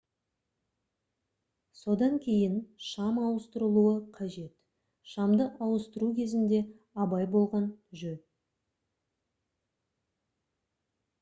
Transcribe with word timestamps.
содан 1.81 2.13
кейін 2.23 2.55
шам 2.85 3.19
ауыстырылуы 3.25 3.91
қажет 4.15 5.11
шамды 5.11 5.47
ауыстыру 5.67 6.09
кезінде 6.21 6.61
абай 7.05 7.27
болған 7.37 7.67
жөн 8.05 8.15